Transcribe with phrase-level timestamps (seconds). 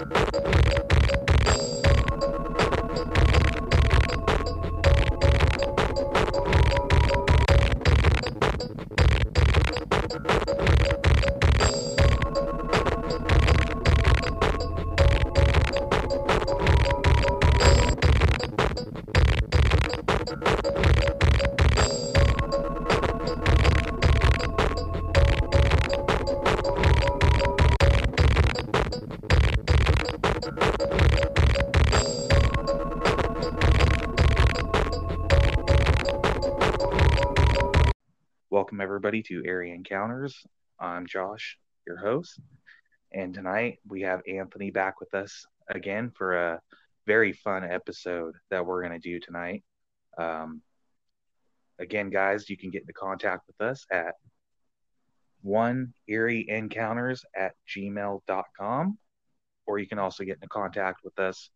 [0.00, 0.59] Welcome,
[39.00, 40.44] everybody, to Eerie Encounters.
[40.78, 42.38] I'm Josh, your host.
[43.14, 46.60] And tonight we have Anthony back with us again for a
[47.06, 49.64] very fun episode that we're going to do tonight.
[50.18, 50.60] Um,
[51.78, 54.16] again, guys, you can get into contact with us at
[55.40, 58.98] one Eerie Encounters at gmail.com,
[59.66, 61.48] or you can also get into contact with us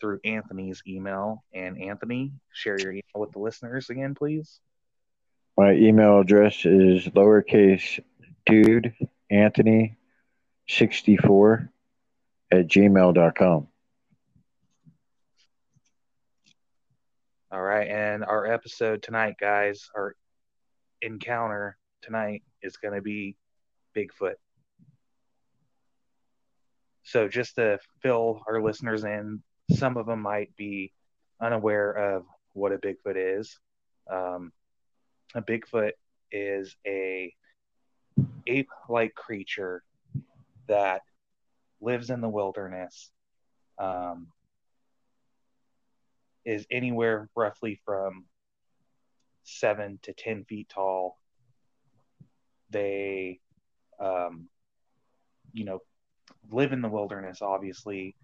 [0.00, 1.42] through Anthony's email.
[1.52, 4.60] And Anthony, share your email with the listeners again, please.
[5.56, 8.00] My email address is lowercase
[8.46, 8.94] dude
[9.30, 9.98] Anthony
[10.68, 11.70] 64
[12.50, 13.68] at gmail.com.
[17.50, 17.86] All right.
[17.86, 20.16] And our episode tonight, guys, our
[21.02, 23.36] encounter tonight is going to be
[23.94, 24.36] Bigfoot.
[27.04, 29.42] So, just to fill our listeners in,
[29.76, 30.92] some of them might be
[31.42, 33.58] unaware of what a Bigfoot is.
[34.10, 34.52] Um,
[35.34, 35.92] a Bigfoot
[36.30, 37.34] is a
[38.46, 39.82] ape-like creature
[40.68, 41.02] that
[41.80, 43.10] lives in the wilderness.
[43.78, 44.28] Um,
[46.44, 48.24] is anywhere roughly from
[49.44, 51.18] seven to ten feet tall.
[52.70, 53.40] They,
[54.00, 54.48] um,
[55.52, 55.80] you know,
[56.50, 57.42] live in the wilderness.
[57.42, 58.16] Obviously,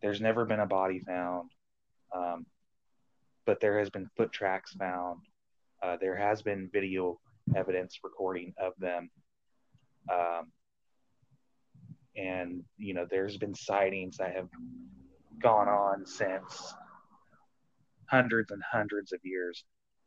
[0.00, 1.50] there's never been a body found,
[2.14, 2.46] um,
[3.44, 5.20] but there has been foot tracks found
[5.82, 7.18] uh, there has been video
[7.54, 9.10] evidence recording of them.
[10.12, 10.52] Um,
[12.16, 14.48] and, you know, there's been sightings that have
[15.40, 16.74] gone on since
[18.06, 19.64] hundreds and hundreds of years,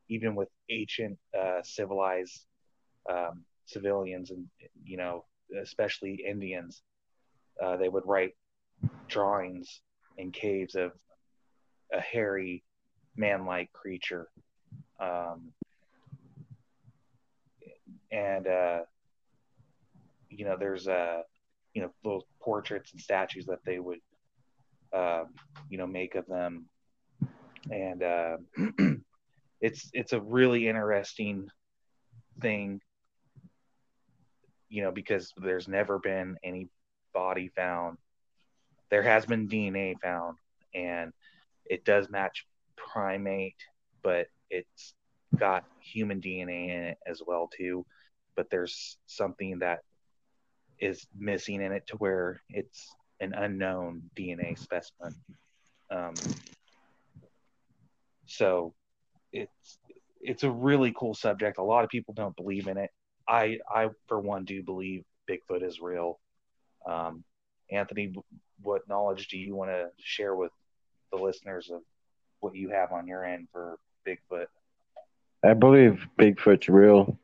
[0.07, 2.45] even with ancient uh, civilized
[3.09, 4.45] um, civilians and,
[4.83, 5.25] you know,
[5.61, 6.81] especially Indians.
[7.61, 8.35] Uh, they would write
[9.07, 9.81] drawings
[10.17, 10.91] in caves of
[11.93, 12.63] a hairy
[13.15, 14.29] man like creature.
[14.99, 15.51] Um,
[18.11, 18.79] and uh,
[20.29, 21.21] you know there's uh,
[21.73, 23.99] you know little portraits and statues that they would
[24.93, 25.23] uh,
[25.69, 26.65] you know make of them,
[27.71, 28.37] and uh,
[29.61, 31.47] it's it's a really interesting
[32.41, 32.81] thing,
[34.69, 36.67] you know, because there's never been any
[37.13, 37.97] body found.
[38.89, 40.37] There has been DNA found,
[40.73, 41.13] and
[41.65, 42.45] it does match
[42.75, 43.55] primate,
[44.01, 44.93] but it's
[45.37, 47.85] got human DNA in it as well too
[48.39, 49.79] but there's something that
[50.79, 52.87] is missing in it to where it's
[53.19, 55.13] an unknown DNA specimen.
[55.91, 56.13] Um,
[58.27, 58.73] so
[59.33, 59.77] it's
[60.21, 61.57] it's a really cool subject.
[61.57, 62.91] A lot of people don't believe in it.
[63.27, 66.17] I I for one do believe Bigfoot is real.
[66.87, 67.25] Um,
[67.69, 68.13] Anthony,
[68.61, 70.53] what knowledge do you want to share with
[71.11, 71.81] the listeners of
[72.39, 74.45] what you have on your end for Bigfoot?
[75.43, 77.19] I believe Bigfoot's real.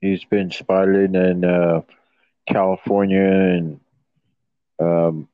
[0.00, 1.82] He's been spotted in uh,
[2.48, 3.80] California, and
[4.80, 5.28] um,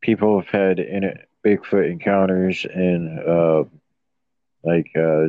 [0.00, 3.64] people have had in Bigfoot encounters in uh,
[4.64, 5.28] like uh,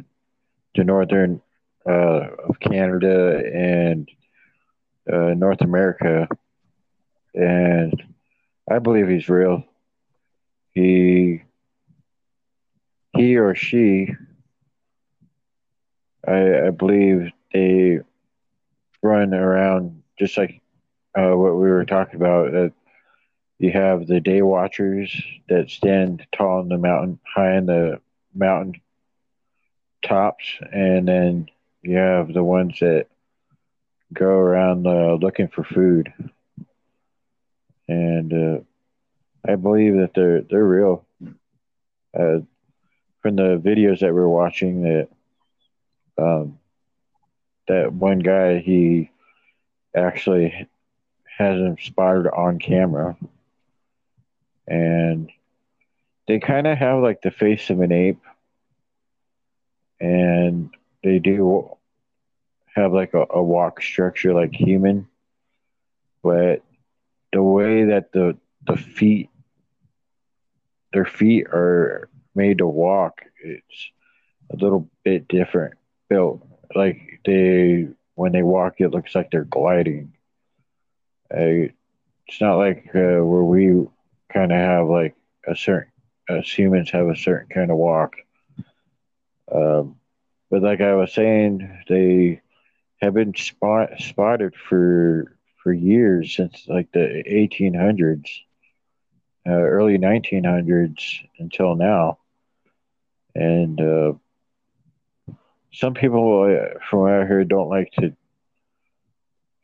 [0.76, 1.42] the northern
[1.86, 4.10] uh, of Canada and
[5.12, 6.28] uh, North America,
[7.34, 8.02] and
[8.70, 9.66] I believe he's real.
[10.72, 11.44] He
[13.18, 14.14] he or she,
[16.26, 18.00] I, I believe they
[19.02, 20.62] run around just like
[21.18, 22.74] uh, what we were talking about.
[23.60, 28.02] You have the day watchers that stand tall in the mountain, high in the
[28.34, 28.82] mountain
[30.02, 31.50] tops, and then
[31.82, 33.08] you have the ones that
[34.14, 36.14] go around uh, looking for food.
[37.88, 38.62] And uh,
[39.52, 41.06] I believe that they're they're real.
[42.18, 42.40] Uh,
[43.22, 45.10] from the videos that we're watching, that
[46.18, 46.59] um,
[47.70, 49.10] that one guy he
[49.96, 50.68] actually
[51.38, 53.16] has him spotted on camera
[54.68, 55.32] and
[56.28, 58.22] they kind of have like the face of an ape
[60.00, 60.70] and
[61.04, 61.76] they do
[62.76, 65.08] have like a, a walk structure like human
[66.22, 66.62] but
[67.32, 68.38] the way that the
[68.68, 69.30] the feet
[70.94, 73.22] their feet are made to walk.
[73.44, 73.92] It's
[74.52, 75.76] a little bit different
[76.10, 76.46] built.
[76.76, 80.14] Like they when they walk, it looks like they're gliding.
[81.34, 81.70] Uh,
[82.28, 83.88] it's not like uh, where we
[84.32, 85.16] kind of have like
[85.48, 85.92] a certain
[86.30, 88.16] as humans have a certain kind of walk.
[89.52, 89.96] Um,
[90.50, 92.42] but like I was saying, they
[93.02, 98.44] have been spot, spotted for for years since like the 1800s,
[99.48, 102.20] uh, early 1900s until now,
[103.36, 104.14] and uh,
[105.72, 108.16] some people, uh, from out here don't like to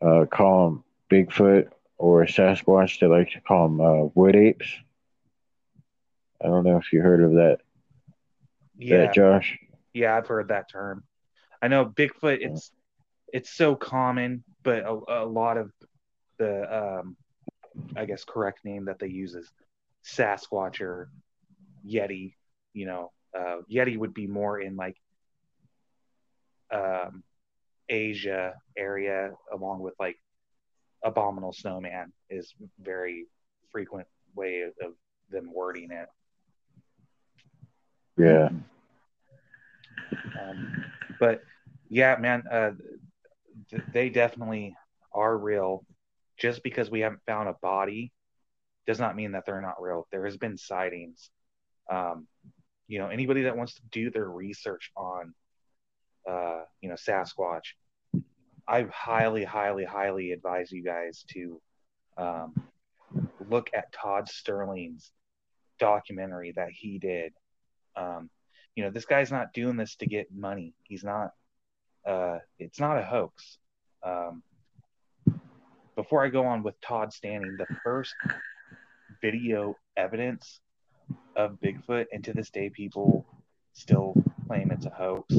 [0.01, 2.99] uh, call them Bigfoot or Sasquatch.
[2.99, 4.67] They like to call them uh, wood apes.
[6.43, 7.59] I don't know if you heard of that.
[8.77, 9.57] Yeah, that Josh.
[9.93, 11.03] Yeah, I've heard that term.
[11.61, 12.39] I know Bigfoot.
[12.41, 12.71] It's
[13.33, 15.71] it's so common, but a, a lot of
[16.37, 17.17] the um,
[17.95, 19.49] I guess correct name that they use is
[20.05, 21.09] Sasquatch or
[21.87, 22.33] Yeti.
[22.73, 24.97] You know, uh, Yeti would be more in like
[26.71, 27.23] um,
[27.89, 30.17] Asia area, along with like
[31.03, 33.27] abominable snowman is very
[33.71, 34.93] frequent way of
[35.29, 36.07] them wording it.
[38.17, 38.49] Yeah.
[40.41, 40.85] Um,
[41.19, 41.41] but
[41.89, 42.71] yeah, man, uh,
[43.69, 44.75] th- they definitely
[45.13, 45.85] are real.
[46.37, 48.11] Just because we haven't found a body
[48.85, 50.07] does not mean that they're not real.
[50.11, 51.29] There has been sightings.
[51.89, 52.27] Um,
[52.87, 55.33] you know, anybody that wants to do their research on,
[56.29, 57.73] uh, you know, Sasquatch,
[58.67, 61.61] I highly, highly, highly advise you guys to
[62.17, 62.53] um,
[63.49, 65.11] look at Todd Standing's
[65.79, 67.33] documentary that he did.
[67.95, 68.29] Um,
[68.75, 70.73] you know, this guy's not doing this to get money.
[70.83, 71.31] He's not.
[72.05, 73.57] Uh, it's not a hoax.
[74.03, 74.43] Um,
[75.95, 78.13] before I go on with Todd Standing, the first
[79.21, 80.59] video evidence
[81.35, 83.25] of Bigfoot, and to this day, people
[83.73, 84.13] still
[84.47, 85.33] claim it's a hoax.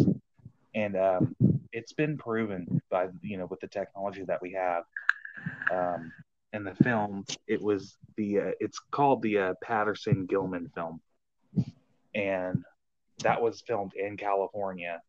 [0.77, 1.37] And um,
[1.73, 4.85] it's been proven by you know with the technology that we have.
[5.73, 6.13] Um,
[6.53, 11.01] in the film, it was the uh, it's called the uh, Patterson Gimlin film,
[12.15, 12.65] and
[13.23, 15.01] that was filmed in California.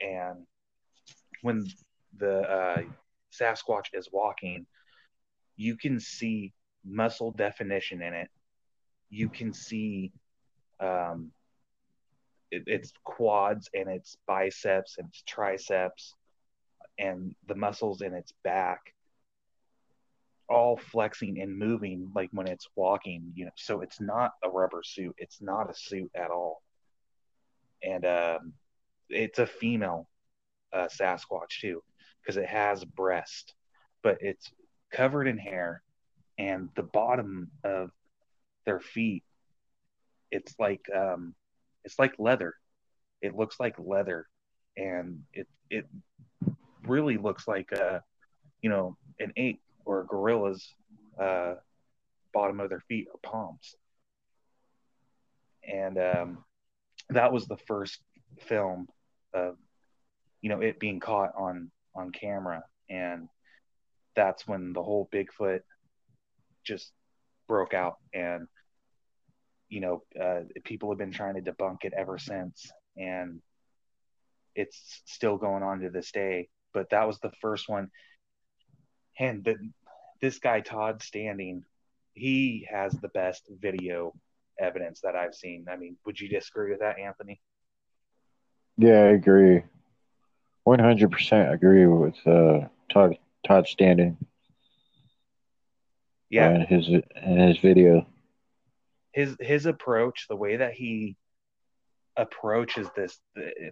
[0.00, 0.46] And
[1.42, 1.66] when
[2.16, 2.82] the uh,
[3.32, 4.66] Sasquatch is walking,
[5.56, 6.52] you can see
[6.84, 8.28] muscle definition in it.
[9.10, 10.12] You can see
[10.80, 11.32] um,
[12.50, 16.14] it, it's quads and its biceps and its triceps
[16.98, 18.94] and the muscles in its back
[20.48, 24.82] all flexing and moving like when it's walking you know so it's not a rubber
[24.84, 26.62] suit it's not a suit at all.
[27.82, 28.52] And um,
[29.08, 30.08] it's a female
[30.72, 31.82] uh, sasquatch too
[32.20, 33.54] because it has breast
[34.02, 34.50] but it's
[34.92, 35.82] covered in hair
[36.38, 37.90] and the bottom of
[38.66, 39.24] their feet
[40.30, 41.34] it's like um,
[41.84, 42.54] it's like leather.
[43.22, 44.26] It looks like leather,
[44.76, 45.86] and it it
[46.86, 48.02] really looks like a
[48.62, 50.74] you know an ape or a gorilla's
[51.20, 51.54] uh,
[52.32, 53.74] bottom of their feet or palms.
[55.70, 56.44] And um,
[57.10, 58.00] that was the first
[58.46, 58.88] film
[59.34, 59.56] of
[60.40, 63.28] you know it being caught on on camera, and
[64.16, 65.60] that's when the whole Bigfoot
[66.64, 66.92] just
[67.48, 68.46] broke out and
[69.70, 73.40] you know, uh, people have been trying to debunk it ever since, and
[74.54, 76.48] it's still going on to this day.
[76.74, 77.88] But that was the first one.
[79.18, 79.56] And the,
[80.20, 81.64] this guy Todd Standing,
[82.12, 84.12] he has the best video
[84.58, 85.66] evidence that I've seen.
[85.70, 87.40] I mean, would you disagree with that, Anthony?
[88.76, 89.62] Yeah, I agree.
[90.64, 94.16] One hundred percent agree with uh, Todd Todd Standing.
[96.28, 98.06] Yeah, and his and his video
[99.12, 101.16] his his approach, the way that he
[102.16, 103.18] approaches this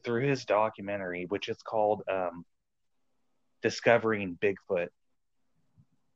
[0.04, 2.44] through his documentary, which is called um,
[3.62, 4.88] "Discovering Bigfoot."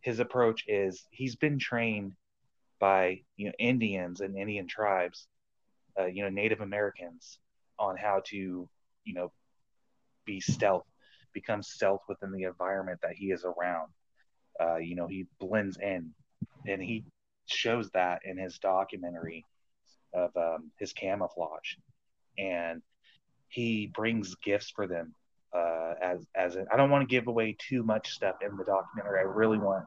[0.00, 2.14] His approach is he's been trained
[2.80, 5.28] by you know Indians and Indian tribes,
[5.98, 7.38] uh, you know Native Americans,
[7.78, 8.68] on how to
[9.04, 9.32] you know
[10.24, 10.86] be stealth,
[11.32, 13.88] become stealth within the environment that he is around.
[14.60, 16.12] Uh, you know he blends in,
[16.66, 17.04] and he
[17.46, 19.44] shows that in his documentary
[20.14, 21.76] of um, his camouflage,
[22.38, 22.82] and
[23.48, 25.14] he brings gifts for them.
[25.54, 29.20] Uh, as as I don't want to give away too much stuff in the documentary.
[29.20, 29.84] I really want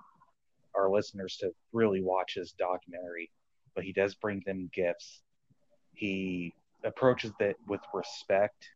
[0.75, 3.31] our listeners to really watch his documentary,
[3.73, 5.21] but he does bring them gifts.
[5.93, 8.69] He approaches that with respect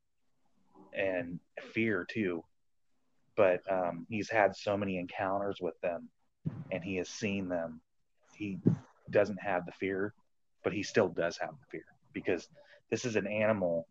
[0.93, 1.39] and
[1.73, 2.43] fear too,
[3.35, 6.09] but um, he's had so many encounters with them,
[6.71, 7.81] and he has seen them
[8.39, 8.57] he
[9.11, 10.13] doesn't have the fear
[10.63, 12.47] but he still does have the fear because
[12.91, 13.87] this is an animal,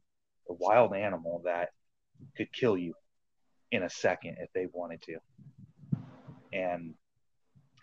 [0.49, 1.71] a wild animal that
[2.37, 2.95] could kill you
[3.71, 5.19] in a second if they wanted to.
[6.53, 6.95] And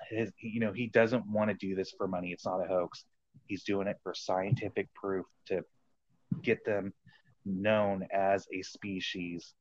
[0.09, 2.31] his, you know, he doesn't want to do this for money.
[2.31, 3.05] It's not a hoax.
[3.47, 5.63] He's doing it for scientific proof to
[6.41, 6.93] get them
[7.45, 9.53] known as a species,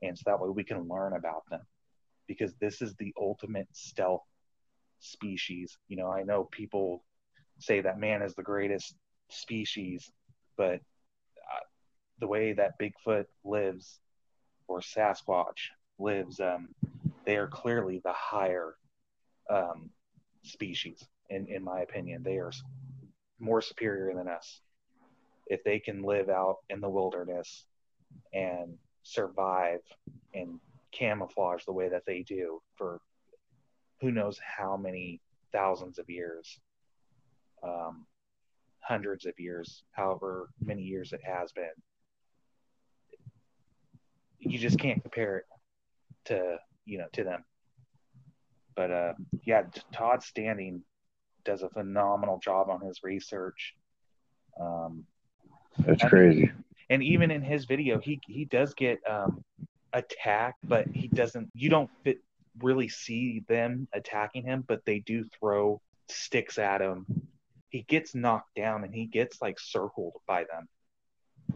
[0.00, 1.60] and so that way we can learn about them.
[2.28, 4.22] Because this is the ultimate stealth
[5.02, 5.78] species.
[5.88, 7.04] You know, I know people
[7.58, 8.94] say that man is the greatest
[9.28, 10.10] species,
[10.56, 11.64] but uh,
[12.18, 14.00] the way that Bigfoot lives
[14.68, 16.68] or Sasquatch lives, um,
[17.26, 18.74] they are clearly the higher
[19.50, 19.90] um,
[20.42, 22.22] species, in, in my opinion.
[22.22, 22.52] They are
[23.38, 24.60] more superior than us.
[25.46, 27.64] If they can live out in the wilderness
[28.32, 29.80] and survive
[30.34, 30.60] and
[30.92, 33.00] camouflage the way that they do for
[34.02, 35.20] who knows how many
[35.52, 36.58] thousands of years,
[37.62, 38.04] um,
[38.80, 41.70] hundreds of years, however many years it has been.
[44.40, 45.44] You just can't compare it
[46.24, 47.44] to you know to them.
[48.74, 49.12] But uh,
[49.44, 50.82] yeah, Todd Standing
[51.44, 53.74] does a phenomenal job on his research.
[54.60, 55.04] Um,
[55.78, 56.50] That's crazy.
[56.90, 59.44] And even in his video, he he does get um,
[59.92, 61.50] attacked, but he doesn't.
[61.54, 62.18] You don't fit,
[62.60, 67.06] really see them attacking him, but they do throw sticks at him.
[67.70, 70.68] He gets knocked down and he gets like circled by them,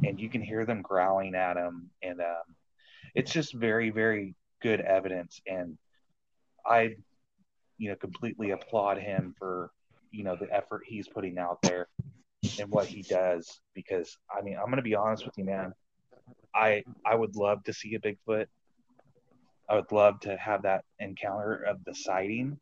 [0.05, 2.57] and you can hear them growling at him, and um,
[3.15, 5.41] it's just very very good evidence.
[5.47, 5.77] And
[6.65, 6.97] I,
[7.79, 9.71] you know, completely applaud him for
[10.11, 11.89] you know the effort he's putting out there
[12.59, 15.73] and what he does because I mean I'm gonna be honest with you, man.
[16.55, 18.47] I I would love to see a Bigfoot.
[19.69, 22.59] I would love to have that encounter of the sighting,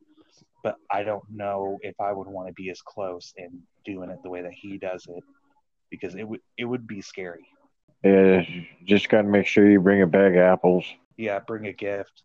[0.62, 3.50] but I don't know if I would want to be as close and
[3.84, 5.22] doing it the way that he does it
[5.90, 7.46] because it would it would be scary.
[8.02, 8.42] Yeah,
[8.84, 10.84] just got to make sure you bring a bag of apples.
[11.16, 12.22] Yeah, bring a gift.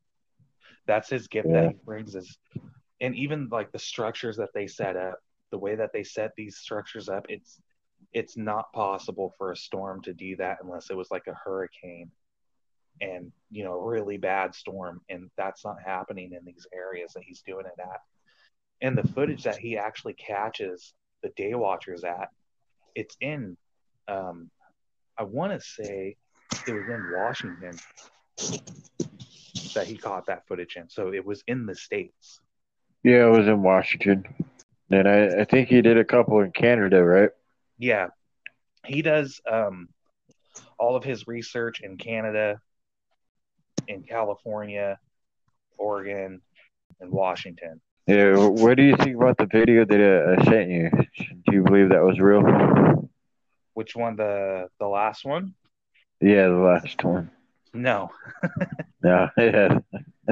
[0.88, 1.62] That's his gift Yeah.
[1.62, 2.38] that he brings is,
[3.02, 5.20] and even like the structures that they set up,
[5.52, 7.62] the way that they set these structures up, it's
[8.14, 12.10] it's not possible for a storm to do that unless it was like a hurricane
[13.02, 17.24] and you know a really bad storm and that's not happening in these areas that
[17.24, 18.02] he's doing it at.
[18.82, 22.30] And the footage that he actually catches the day watchers at
[22.96, 23.58] it's in
[24.08, 24.50] um
[25.18, 26.16] i want to say
[26.68, 27.78] it was in washington
[29.74, 30.90] that he caught that footage in.
[30.90, 32.40] So it was in the states.
[33.04, 34.26] Yeah, it was in Washington.
[34.92, 37.30] And I, I think he did a couple in Canada, right?
[37.78, 38.08] yeah.
[38.86, 39.90] He does um
[40.78, 42.60] all of his research in canada
[43.90, 44.98] in california
[45.78, 46.42] oregon
[47.02, 50.90] and washington Yeah, what do you think about the video that uh, I sent you?
[51.46, 52.42] Do you believe that was real?
[53.74, 55.54] which one the the last one
[56.22, 57.30] Yeah, the last one.
[57.74, 58.10] no
[59.04, 59.80] No, yeah,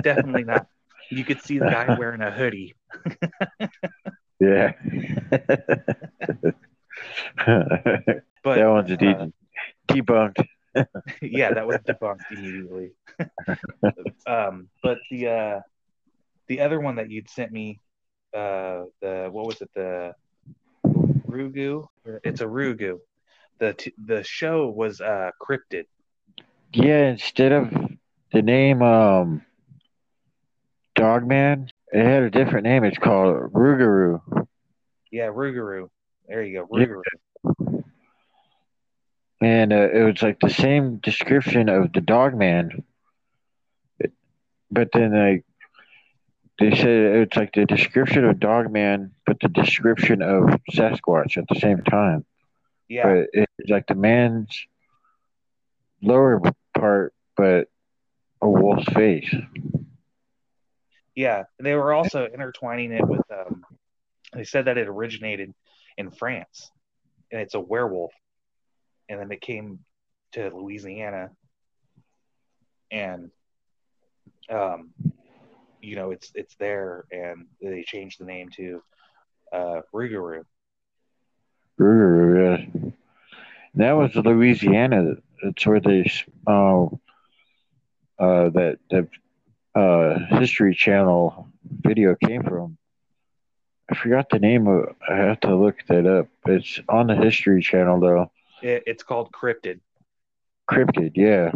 [0.01, 0.65] definitely not
[1.09, 2.75] you could see the guy wearing a hoodie
[4.39, 4.71] yeah.
[8.43, 9.33] but that one's a uh, de-
[9.89, 10.45] debunked.
[11.21, 12.91] yeah, that was debunked immediately.
[14.27, 15.59] um, but the uh,
[16.47, 17.79] the other one that you'd sent me,
[18.33, 19.69] uh, the what was it?
[19.75, 20.13] The
[21.27, 21.87] Rugu.
[22.23, 22.99] It's a Rugu.
[23.59, 25.85] The t- the show was uh, cryptid.
[26.73, 27.73] Yeah, instead of
[28.31, 29.45] the name um
[30.95, 32.83] Dogman, it had a different name.
[32.83, 34.47] It's called Rougarou.
[35.11, 35.89] Yeah, Rougarou.
[36.27, 37.81] There you go, Yeah.
[39.41, 42.83] And uh, it was like the same description of the dog man
[44.71, 45.45] But then like
[46.59, 46.87] they said
[47.23, 51.81] it's like the description of dog man but the description of Sasquatch at the same
[51.83, 52.25] time.
[52.89, 54.67] Yeah, But it's like the man's
[56.01, 56.41] lower
[56.73, 57.67] part, but
[58.41, 59.33] a wolf's face.
[61.15, 61.43] yeah.
[61.59, 63.21] They were also intertwining it with.
[63.31, 63.63] Um,
[64.33, 65.53] they said that it originated
[65.97, 66.71] in France,
[67.31, 68.11] and it's a werewolf,
[69.09, 69.79] and then it came
[70.33, 71.31] to Louisiana,
[72.91, 73.31] and
[74.49, 74.91] um,
[75.81, 78.81] you know it's it's there, and they changed the name to
[79.51, 80.43] uh, Rougarou.
[81.79, 82.89] Rougarou, yeah.
[83.75, 85.15] That was Louisiana.
[85.43, 86.11] That's where they,
[86.47, 89.07] uh, uh, that that
[89.75, 92.77] uh, History Channel video came from.
[93.89, 94.95] I forgot the name of.
[95.07, 96.27] I have to look that up.
[96.47, 98.31] It's on the History Channel though.
[98.61, 99.79] It, it's called cryptid.
[100.69, 101.51] Cryptid, yeah.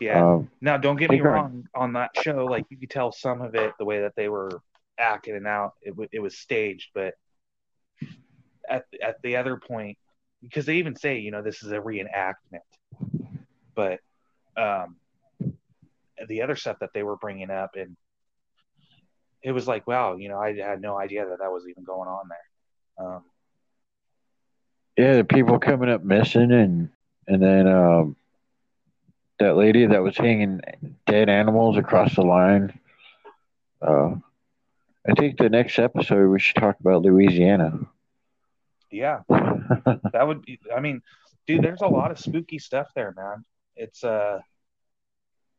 [0.00, 0.24] Yeah.
[0.24, 1.68] Um, now, don't get me wrong.
[1.74, 4.50] On that show, like you could tell some of it the way that they were
[4.98, 5.74] acting it out.
[5.82, 7.14] It, w- it was staged, but
[8.68, 9.96] at at the other point,
[10.42, 12.34] because they even say, you know, this is a reenactment,
[13.74, 14.00] but
[14.56, 14.96] um,
[16.28, 17.96] the other stuff that they were bringing up, and
[19.42, 22.08] it was like, wow, you know, I had no idea that that was even going
[22.08, 23.06] on there.
[23.06, 23.24] Um,
[24.96, 26.90] yeah, the people coming up missing, and
[27.26, 28.16] and then um,
[29.38, 30.60] that lady that was hanging
[31.06, 32.78] dead animals across the line.
[33.82, 34.14] Uh,
[35.08, 37.78] I think the next episode we should talk about Louisiana.
[38.90, 40.58] Yeah, that would be.
[40.74, 41.02] I mean,
[41.46, 43.44] dude, there's a lot of spooky stuff there, man.
[43.76, 44.40] It's uh,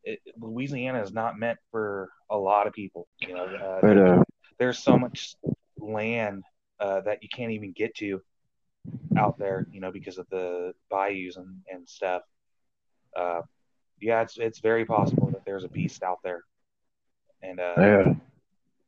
[0.03, 3.08] it, Louisiana is not meant for a lot of people.
[3.20, 4.24] You know, uh, but uh,
[4.58, 5.36] there's so much
[5.77, 6.44] land
[6.79, 8.22] uh, that you can't even get to
[9.17, 9.67] out there.
[9.72, 12.24] You know, because of the bayous and and stuff.
[13.15, 13.41] Uh,
[14.00, 16.44] yeah, it's it's very possible that there's a beast out there,
[17.41, 18.13] and uh, yeah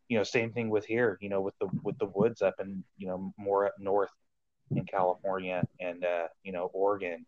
[0.10, 2.84] you know, same thing with here, you know, with the with the woods up and
[2.98, 4.10] you know more up north
[4.72, 7.24] in California and uh, you know Oregon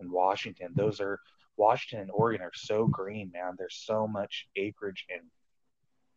[0.00, 0.72] and Washington.
[0.74, 1.20] Those are
[1.56, 3.54] Washington and Oregon are so green, man.
[3.56, 5.22] There's so much acreage and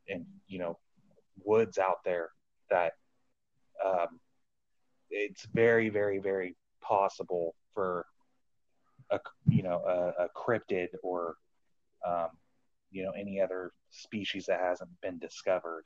[0.10, 0.80] and you know
[1.46, 2.30] woods out there
[2.72, 2.94] that
[3.86, 4.20] um,
[5.10, 8.06] it's very very very possible for
[9.12, 11.36] a you know a, a cryptid or
[12.08, 12.30] um,
[12.92, 15.84] you know any other species that hasn't been discovered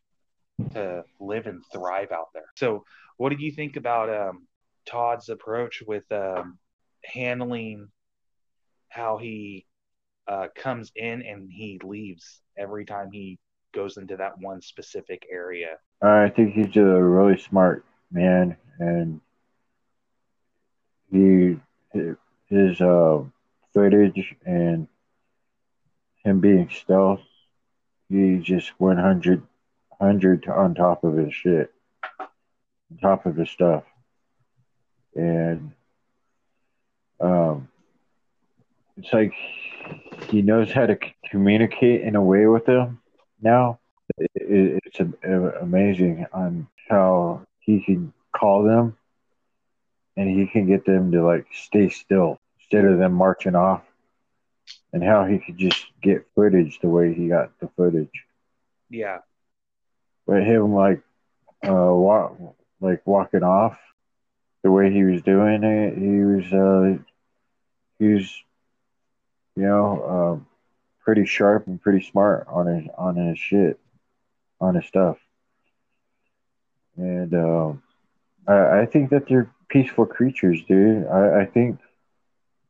[0.73, 2.45] to live and thrive out there.
[2.55, 2.85] So,
[3.17, 4.47] what did you think about um,
[4.85, 6.57] Todd's approach with um,
[7.03, 7.89] handling
[8.89, 9.65] how he
[10.27, 13.39] uh, comes in and he leaves every time he
[13.73, 15.77] goes into that one specific area?
[16.01, 19.21] I think he's a really smart man, and
[21.11, 21.57] he
[22.47, 23.23] his uh,
[23.73, 24.87] footage and
[26.23, 27.21] him being stealth,
[28.09, 29.43] he just 100
[29.99, 31.71] hundred on top of his shit,
[32.19, 33.83] on top of his stuff,
[35.15, 35.71] and
[37.19, 37.69] um,
[38.97, 39.33] it's like
[40.29, 42.99] he knows how to c- communicate in a way with them
[43.41, 43.79] now.
[44.17, 48.97] It, it, it's a, amazing on how he can call them,
[50.17, 53.83] and he can get them to like stay still instead of them marching off,
[54.91, 58.25] and how he could just get footage the way he got the footage.
[58.89, 59.19] Yeah,
[60.25, 61.01] but him like
[61.65, 62.37] uh walk
[62.81, 63.77] like walking off
[64.63, 67.01] the way he was doing it he was uh
[67.99, 68.43] he was
[69.55, 70.43] you know uh,
[71.03, 73.79] pretty sharp and pretty smart on his on his shit
[74.59, 75.17] on his stuff
[76.97, 77.73] and uh,
[78.47, 81.79] I, I think that they're peaceful creatures dude I, I think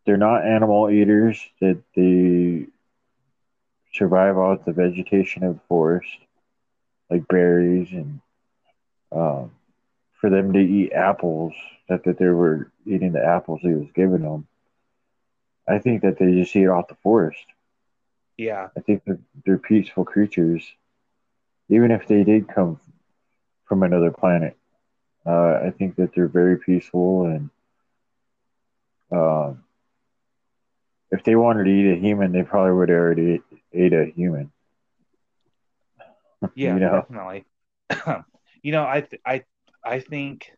[0.05, 2.67] they're not animal eaters that they
[3.93, 6.09] survive off the vegetation of the forest
[7.09, 8.19] like berries and
[9.11, 9.51] um,
[10.23, 11.53] for them to eat apples,
[11.89, 14.47] that, that they were eating the apples he was giving them.
[15.67, 17.43] I think that they just eat off the forest.
[18.37, 18.69] Yeah.
[18.75, 20.63] I think that they're peaceful creatures,
[21.69, 22.79] even if they did come
[23.65, 24.57] from another planet.
[25.25, 27.49] Uh, I think that they're very peaceful, and
[29.11, 29.53] uh,
[31.11, 33.41] if they wanted to eat a human, they probably would already
[33.73, 34.51] ate a human.
[36.55, 37.01] Yeah, you know?
[37.01, 37.45] definitely.
[38.63, 39.43] you know, I th- I
[39.85, 40.51] I think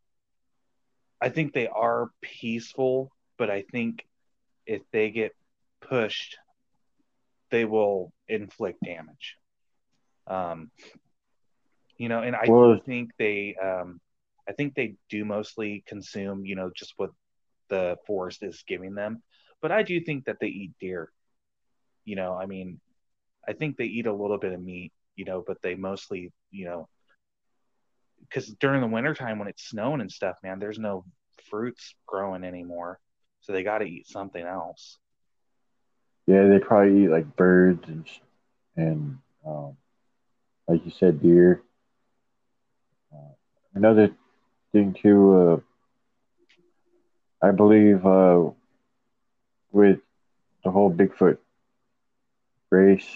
[1.21, 4.05] I think they are peaceful, but I think
[4.65, 5.35] if they get
[5.81, 6.37] pushed,
[7.51, 9.37] they will inflict damage.
[10.27, 10.71] Um,
[11.97, 13.99] you know, and I well, think they, um,
[14.47, 17.11] I think they do mostly consume, you know, just what
[17.69, 19.23] the forest is giving them.
[19.61, 21.11] But I do think that they eat deer.
[22.05, 22.79] You know, I mean,
[23.47, 26.65] I think they eat a little bit of meat you know, but they mostly, you
[26.65, 26.87] know,
[28.21, 31.05] because during the wintertime when it's snowing and stuff, man, there's no
[31.49, 32.99] fruits growing anymore.
[33.41, 34.97] So they got to eat something else.
[36.27, 38.05] Yeah, they probably eat like birds and,
[38.75, 39.77] and um,
[40.67, 41.61] like you said, deer.
[43.13, 43.33] Uh,
[43.75, 44.09] another
[44.75, 45.63] thing too,
[47.41, 48.51] uh, I believe uh,
[49.71, 49.99] with
[50.63, 51.37] the whole Bigfoot
[52.71, 53.07] race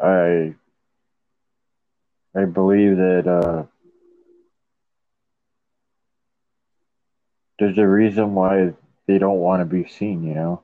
[0.00, 0.54] I
[2.34, 3.64] I believe that uh,
[7.58, 8.72] there's a reason why
[9.06, 10.62] they don't want to be seen, you know.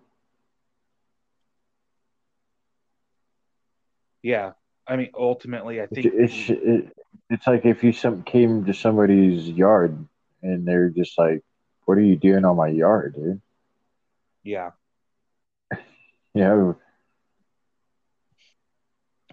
[4.22, 4.52] Yeah,
[4.86, 6.96] I mean, ultimately, I think it's it,
[7.30, 10.06] it's like if you some came to somebody's yard
[10.42, 11.42] and they're just like,
[11.84, 13.40] "What are you doing on my yard, dude?"
[14.42, 14.70] Yeah.
[15.72, 15.78] you
[16.34, 16.76] know,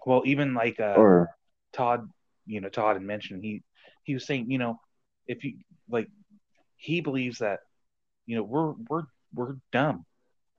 [0.05, 1.29] well, even like uh, or
[1.73, 2.09] Todd,
[2.45, 3.63] you know, Todd had mentioned he
[4.03, 4.79] he was saying, you know,
[5.27, 5.57] if you
[5.89, 6.07] like
[6.77, 7.59] he believes that
[8.25, 10.05] you know we're we're we're dumb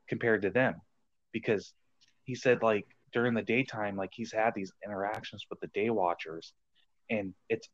[0.08, 0.80] compared to them
[1.32, 1.72] because
[2.24, 6.52] he said like during the daytime like he's had these interactions with the day watchers
[7.12, 7.68] and it's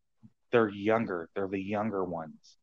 [0.50, 2.56] they're younger they're the younger ones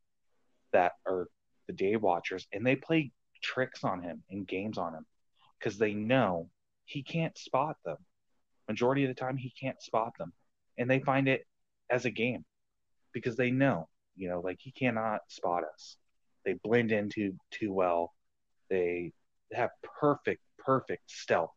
[0.73, 1.27] that are
[1.67, 3.11] the day watchers and they play
[3.41, 5.05] tricks on him and games on him
[5.59, 6.49] because they know
[6.85, 7.97] he can't spot them.
[8.67, 10.33] Majority of the time he can't spot them
[10.77, 11.45] and they find it
[11.89, 12.43] as a game
[13.13, 15.97] because they know you know like he cannot spot us.
[16.43, 18.13] They blend in too too well.
[18.69, 19.11] They
[19.53, 21.55] have perfect perfect stealth.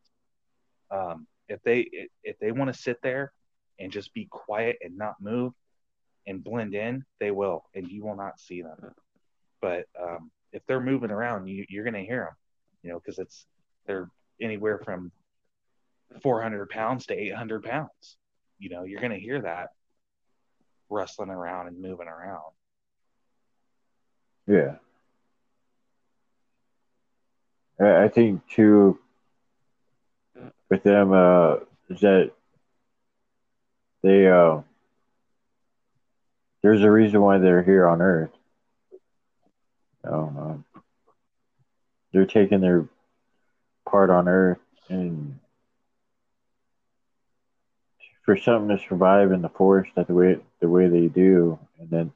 [0.91, 1.89] Um, if they
[2.23, 3.33] if they want to sit there
[3.79, 5.53] and just be quiet and not move
[6.27, 8.93] and blend in they will and you will not see them.
[9.61, 12.35] But um, if they're moving around you, you're going to hear them
[12.83, 13.45] you know because it's
[13.85, 14.09] they're
[14.41, 15.11] anywhere from
[16.21, 18.17] 400 pounds to 800 pounds.
[18.57, 19.69] You know you're going to hear that
[20.89, 22.51] rustling around and moving around.
[24.47, 24.75] Yeah.
[27.79, 28.99] I think too
[30.69, 31.57] with them uh
[31.89, 32.31] is that
[34.03, 34.61] they uh
[36.61, 38.31] there's a reason why they're here on Earth.
[40.03, 40.65] You know, um,
[42.11, 42.85] they're taking their
[43.89, 44.59] part on Earth
[44.89, 45.39] and
[48.23, 51.89] for something to survive in the forest that the way the way they do and
[51.89, 52.11] then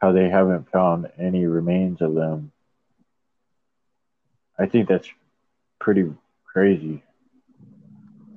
[0.00, 2.52] how they haven't found any remains of them.
[4.58, 5.08] I think that's
[5.78, 6.12] pretty
[6.44, 7.02] crazy.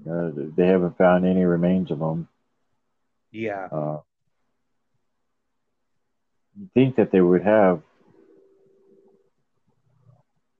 [0.09, 2.27] Uh, they haven't found any remains of them.
[3.31, 3.97] Yeah Uh,
[6.59, 7.81] you think that they would have,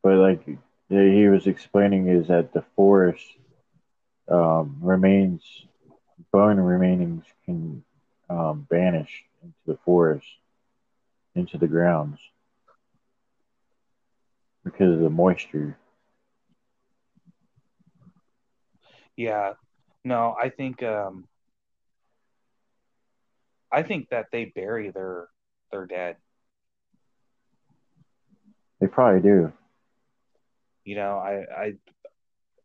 [0.04, 0.44] but like
[0.90, 3.24] he was explaining, is that the forest
[4.30, 5.42] um, remains,
[6.32, 7.84] bone remainings can
[8.30, 10.26] um, vanish into the forest,
[11.36, 12.20] into the grounds
[14.64, 15.78] because of the moisture.
[19.18, 19.54] Yeah.
[20.04, 21.28] No, I think um
[23.72, 25.28] I think that they bury their
[25.72, 26.18] their dead.
[28.80, 29.54] They probably do.
[30.84, 31.74] You know, I I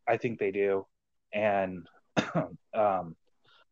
[0.08, 0.86] I think they do.
[1.32, 1.86] And
[2.74, 3.16] um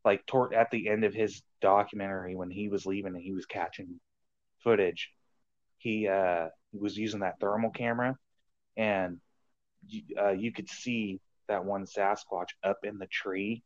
[0.04, 3.46] like toward at the end of his documentary when he was leaving and he was
[3.46, 4.00] catching
[4.62, 5.10] footage,
[5.78, 8.16] he uh was using that thermal camera
[8.76, 9.20] and
[9.88, 13.62] you, uh, you could see that one Sasquatch up in the tree,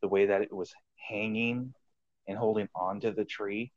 [0.00, 0.72] the way that it was
[1.08, 1.74] hanging
[2.26, 3.72] and holding onto the tree.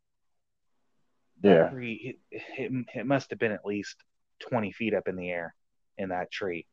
[1.44, 1.70] Yeah.
[1.70, 3.98] tree it, it, it must have been at least
[4.40, 5.54] 20 feet up in the air
[5.98, 6.66] in that tree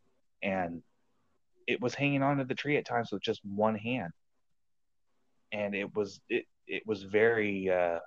[0.42, 0.82] and
[1.66, 4.12] it was hanging onto the tree at times with just one hand
[5.52, 7.98] and it was it, it was very uh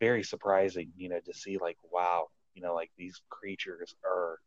[0.00, 4.38] very surprising you know to see like wow you know like these creatures are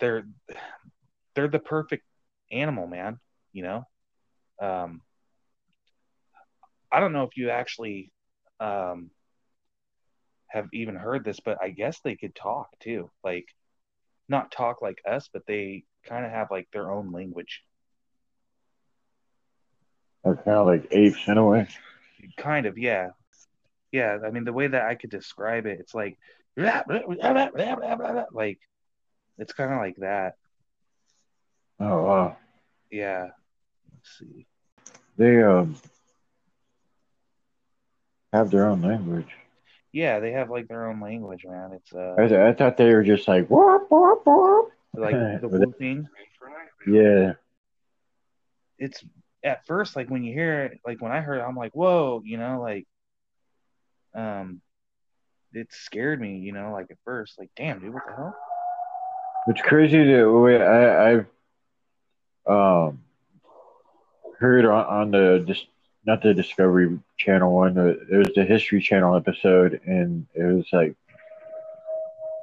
[0.00, 0.24] they're
[1.34, 2.04] they're the perfect
[2.50, 3.18] animal man
[3.52, 3.84] you know
[4.60, 5.00] um
[6.94, 8.10] i don't know if you actually
[8.60, 9.10] um
[10.46, 13.10] have even heard this but i guess they could talk too.
[13.24, 13.46] Like
[14.28, 17.62] not talk like us but they kind of have like their own language.
[20.22, 21.68] They're kind of like apes in a way.
[22.36, 23.10] kind of yeah.
[23.92, 26.16] Yeah i mean the way that i could describe it it's like
[26.56, 26.84] like
[29.38, 30.34] it's kind of like that.
[31.80, 32.36] Oh wow.
[32.90, 33.28] yeah.
[33.92, 34.46] Let's see.
[35.16, 35.76] They um
[38.34, 39.28] have their own language.
[39.92, 43.04] yeah they have like their own language man it's uh I, I thought they were
[43.04, 44.72] just like whoop, whoop, whoop.
[44.94, 46.08] like the But- whooping
[46.86, 47.34] Yeah.
[48.78, 49.02] it's
[49.44, 52.22] at first like when you hear it like when i heard it i'm like whoa
[52.24, 52.86] you know like
[54.14, 54.60] um
[55.52, 58.34] it scared me you know like at first like damn dude what the hell
[59.48, 61.26] It's crazy to wait, I I've
[62.46, 63.02] um
[64.40, 65.60] heard on, on the dis,
[66.06, 67.78] not the Discovery Channel one.
[67.78, 70.96] It was the History Channel episode, and it was like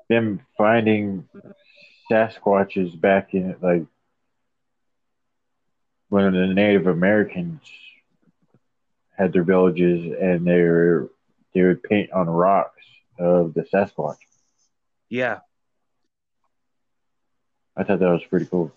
[0.09, 1.27] them finding
[2.11, 3.85] Sasquatches back in like
[6.09, 7.61] when the Native Americans
[9.17, 11.11] had their villages, and they were
[11.53, 12.83] they would paint on rocks
[13.19, 14.17] of the Sasquatch.
[15.09, 15.39] yeah
[17.77, 18.71] I thought that was pretty cool.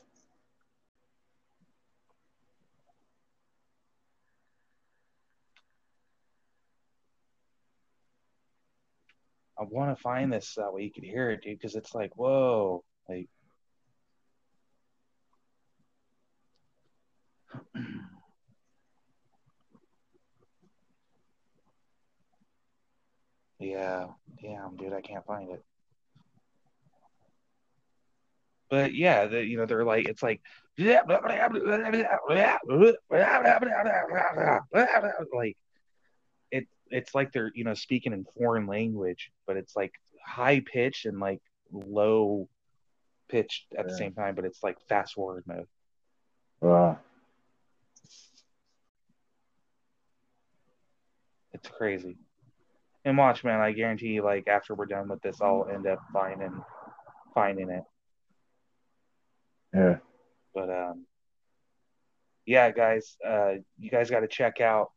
[9.75, 12.83] Want to find this that way you could hear it dude because it's like whoa
[13.09, 13.29] like
[23.65, 24.09] Yeah,
[24.43, 25.65] damn, dude, I can't find it.
[28.69, 30.41] But yeah, the, you know, they're like, it's like,
[35.35, 35.57] like
[36.90, 39.92] it's like they're, you know, speaking in foreign language, but it's like
[40.25, 41.40] high pitched and like
[41.73, 42.49] low
[43.29, 45.66] pitched at the same time, but it's like fast forward mode.
[46.61, 46.99] Wow.
[51.53, 52.16] It's crazy.
[53.05, 56.01] And watch, man, I guarantee you, like after we're done with this, I'll end up
[56.12, 56.62] finding
[57.35, 57.85] finding it.
[59.75, 59.97] Yeah.
[60.55, 61.07] But um,
[62.47, 64.90] yeah, guys, uh, you guys got to check out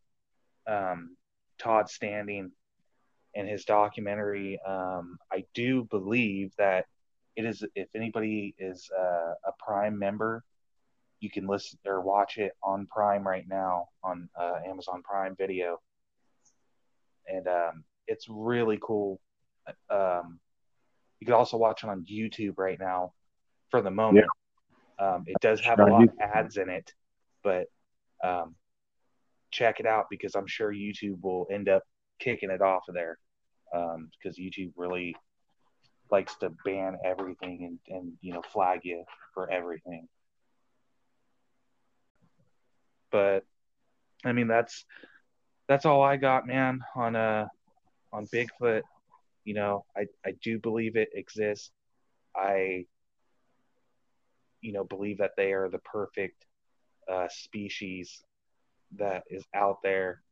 [0.66, 1.16] um,
[1.58, 2.52] Todd Standing
[3.34, 4.58] and his documentary.
[4.66, 6.86] Um, I do believe that
[7.36, 7.64] it is.
[7.74, 10.44] If anybody is uh, a Prime member,
[11.20, 15.80] you can listen or watch it on Prime right now on uh, Amazon Prime Video,
[17.26, 19.20] and um, it's really cool.
[19.90, 20.40] Um,
[21.20, 23.12] you can also watch it on YouTube right now
[23.70, 24.26] for the moment.
[24.98, 26.92] Um, it does have a lot of ads in it,
[27.44, 27.66] but
[28.24, 28.54] um,
[29.50, 31.82] check it out because I'm sure YouTube will end up
[32.18, 33.18] kicking it off of there
[33.74, 35.14] um, because YouTube really
[36.10, 40.08] likes to ban everything and, and you know flag you for everything.
[43.10, 43.44] But
[44.24, 44.84] I mean that's
[45.68, 47.46] that's all I got, man, on uh
[48.12, 48.82] on Bigfoot.
[49.44, 51.70] You know, I, I do believe it exists.
[52.34, 52.86] I
[54.60, 56.46] you know believe that they are the perfect
[57.10, 58.22] uh, species
[58.96, 60.22] that is out there.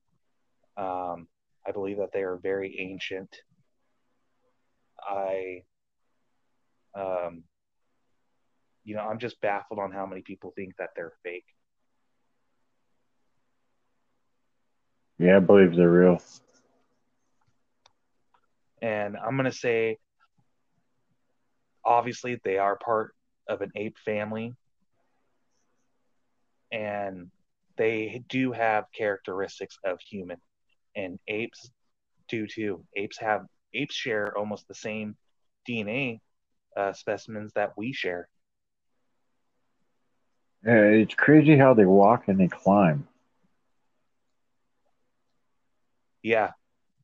[0.76, 1.28] Um,
[1.66, 3.34] I believe that they are very ancient.
[5.00, 5.62] I,
[6.94, 7.44] um,
[8.84, 11.44] you know, I'm just baffled on how many people think that they're fake.
[15.18, 16.20] Yeah, I believe they're real.
[18.82, 19.98] And I'm going to say,
[21.84, 23.14] obviously, they are part
[23.48, 24.54] of an ape family.
[26.70, 27.30] And
[27.76, 30.38] they do have characteristics of human.
[30.96, 31.70] And apes
[32.28, 32.84] do too.
[32.96, 33.42] Apes have,
[33.74, 35.16] apes share almost the same
[35.68, 36.20] DNA
[36.76, 38.28] uh, specimens that we share.
[40.64, 43.06] Yeah, it's crazy how they walk and they climb.
[46.22, 46.52] Yeah.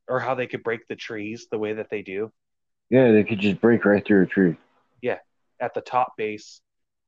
[0.09, 2.31] Or how they could break the trees the way that they do
[2.89, 4.57] Yeah, they could just break right through a tree.
[5.01, 5.19] Yeah,
[5.61, 6.61] at the top base.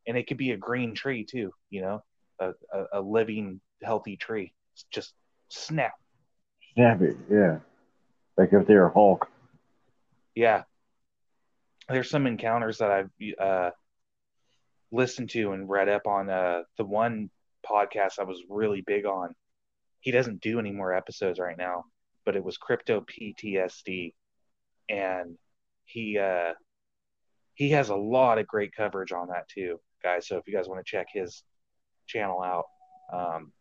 [0.08, 2.04] And it could be a green tree too, you know,
[2.40, 4.54] a, a, a living, healthy tree.
[4.74, 5.14] It's just
[5.50, 5.94] snap.
[6.74, 7.60] Snap it, yeah.
[8.38, 9.30] Like if they were Hulk.
[10.36, 10.64] Yeah.
[11.88, 13.72] There's some encounters that I've uh,
[14.92, 16.30] listened to and read up on.
[16.30, 17.30] Uh, the one
[17.70, 19.36] podcast I was really big on.
[20.00, 21.86] He doesn't do any more episodes right now,
[22.26, 24.14] but it was Crypto PTSD,
[24.90, 25.38] and
[25.86, 26.54] he uh,
[27.56, 30.28] he has a lot of great coverage on that too, guys.
[30.28, 31.44] So if you guys want to check his
[32.06, 32.66] channel out,
[33.12, 33.52] um,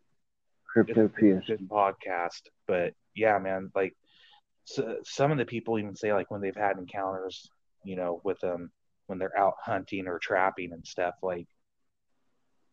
[0.66, 2.42] Crypto podcast.
[2.66, 3.94] But yeah, man, like
[4.64, 7.48] so, some of the people even say like when they've had encounters,
[7.84, 8.70] you know, with them
[9.06, 11.46] when they're out hunting or trapping and stuff, like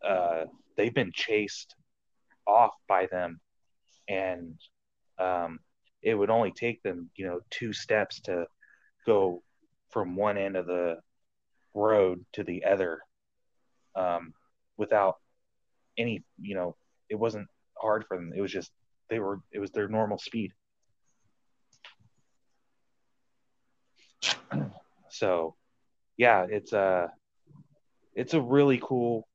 [0.06, 0.46] uh,
[0.78, 1.76] they've been chased
[2.48, 3.40] off by them,
[4.08, 4.56] and
[5.20, 5.60] um,
[6.02, 8.46] it would only take them, you know, two steps to
[9.06, 9.44] go
[9.90, 10.98] from one end of the
[11.74, 13.00] road to the other
[13.96, 14.34] um,
[14.78, 15.18] without
[15.98, 16.76] any, you know,
[17.10, 18.32] it wasn't hard for them.
[18.36, 18.72] It was just
[19.10, 20.54] they were it was their normal speed.
[25.14, 25.56] So,
[26.16, 27.12] yeah, it's a
[28.16, 29.28] it's a really cool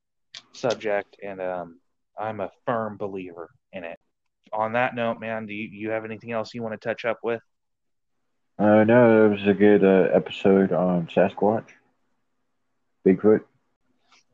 [0.52, 1.80] subject, and um,
[2.18, 3.98] I'm a firm believer in it.
[4.52, 7.18] On that note, man, do you, you have anything else you want to touch up
[7.22, 7.42] with?
[8.58, 11.66] Uh, no, it was a good uh, episode on Sasquatch.
[13.06, 13.40] Bigfoot.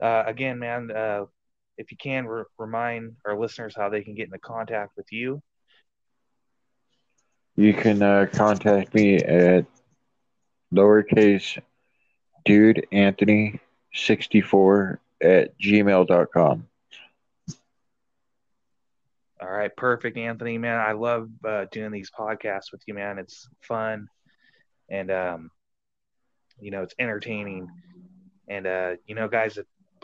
[0.00, 1.24] Uh, again, man, uh,
[1.78, 5.42] if you can re- remind our listeners how they can get into contact with you.
[7.56, 9.66] You can uh, contact me at
[10.72, 11.60] lowercase
[12.44, 13.60] dude Anthony
[13.94, 16.66] 64 at gmail.com.
[19.40, 20.56] All right, perfect, Anthony.
[20.56, 23.18] Man, I love uh, doing these podcasts with you, man.
[23.18, 24.06] It's fun,
[24.88, 25.50] and um,
[26.60, 27.68] you know, it's entertaining.
[28.48, 29.58] And uh, you know, guys,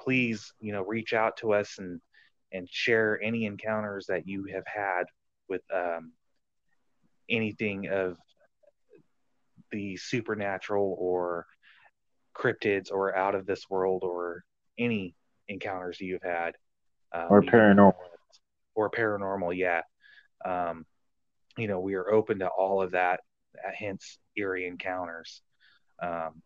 [0.09, 2.01] please, you know, reach out to us and
[2.51, 5.03] and share any encounters that you have had
[5.51, 6.13] with um,
[7.29, 8.17] anything of
[9.71, 11.45] the supernatural or
[12.35, 14.45] cryptids or out of this world or
[14.79, 15.15] any
[15.47, 16.53] encounters you've had
[17.13, 17.93] um, Or paranormal.
[18.75, 19.83] or paranormal yeah
[20.43, 20.87] um,
[21.59, 23.21] you know we are open to all of that
[23.75, 25.43] hence eerie encounters.
[26.03, 26.41] Um,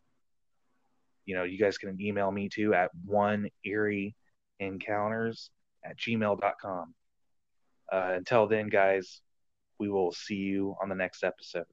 [1.27, 4.15] you know, you guys can email me too at one eerie
[4.61, 5.51] encounters
[5.85, 6.95] at gmail.com.
[7.91, 9.21] Uh, until then, guys,
[9.79, 11.67] we will see you on the next episode.